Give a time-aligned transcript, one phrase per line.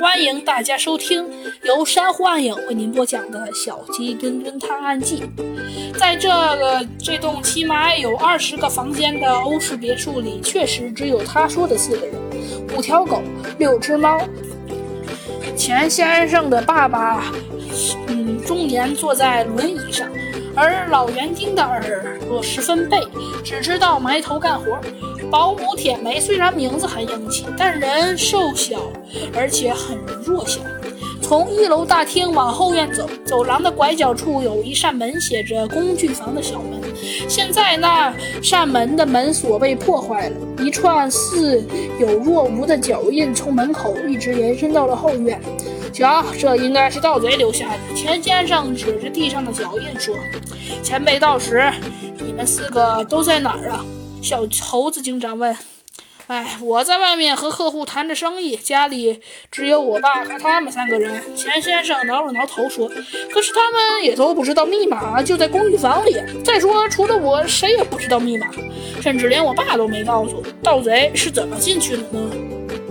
[0.00, 1.24] 欢迎大家收听
[1.62, 5.22] 由珊瑚暗影为您播讲的《小鸡墩墩探案记》。
[5.98, 12.14] 在这个这栋起码有二十个房间的欧式别墅里，确实只有他说的四个人：
[12.76, 13.22] 五条狗，
[13.58, 14.20] 六只猫。
[15.56, 17.32] 钱先生的爸爸，
[18.08, 20.08] 嗯，中年坐在轮椅上，
[20.54, 23.00] 而老园丁的耳朵十分背，
[23.42, 24.78] 只知道埋头干活。
[25.36, 28.90] 保姆铁梅虽然名字很英气，但人瘦小，
[29.34, 30.62] 而且很弱小。
[31.20, 36.80] 从一楼大厅往后院走，走廊的拐角处有一扇门，写着“工具房”的小门。
[37.28, 38.10] 现在那
[38.42, 41.62] 扇门的门锁被破坏了，一串似
[42.00, 45.38] 有若无的脚印从门口一直延伸到了后院。
[45.92, 47.94] 瞧，这应该是盗贼留下的。
[47.94, 50.14] 钱先生指着地上的脚印说
[50.82, 51.70] ：“前辈到时，
[52.24, 53.84] 你们四个都在哪儿啊？”
[54.22, 55.56] 小猴子警长问
[56.26, 59.20] ：“哎，我在外面和客户谈着生意，家里
[59.52, 62.88] 只有我爸和他们三个人。”钱先生挠了挠头说
[63.30, 66.16] ：“可是他们也都不知道密码就在公寓房里。
[66.44, 68.50] 再说，除了我，谁也不知道密码，
[69.00, 70.42] 甚至连我爸都没告诉。
[70.62, 72.30] 盗贼是怎么进去的呢？”